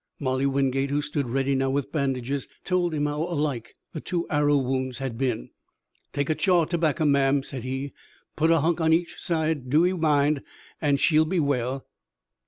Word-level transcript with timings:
Molly 0.19 0.47
Wingate, 0.47 0.89
who 0.89 0.99
stood 1.03 1.29
ready 1.29 1.53
now 1.53 1.69
with 1.69 1.91
bandages, 1.91 2.47
told 2.63 2.91
him 2.91 3.05
how 3.05 3.21
alike 3.21 3.75
the 3.93 4.01
two 4.01 4.27
arrow 4.31 4.57
wounds 4.57 4.97
had 4.97 5.15
been. 5.15 5.51
"Take 6.11 6.31
an' 6.31 6.37
chaw 6.37 6.65
tobacker, 6.65 7.05
ma'am," 7.05 7.43
said 7.43 7.61
he. 7.63 7.91
"Put 8.35 8.49
a 8.49 8.61
hunk 8.61 8.81
on 8.81 8.93
each 8.93 9.17
side, 9.21 9.69
do 9.69 9.85
ee 9.85 9.93
mind, 9.93 10.41
an' 10.81 10.97
she'll 10.97 11.25
be 11.25 11.39
well." 11.39 11.85